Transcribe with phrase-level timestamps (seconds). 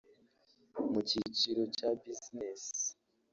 [0.91, 2.83] mu kiciro cya businesi